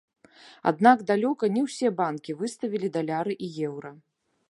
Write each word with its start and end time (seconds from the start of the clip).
Аднак 0.71 1.03
далёка 1.11 1.51
не 1.57 1.61
ўсе 1.67 1.93
банкі 2.01 2.37
выставілі 2.43 2.93
даляры 2.97 3.41
і 3.47 3.55
еўра. 3.71 3.97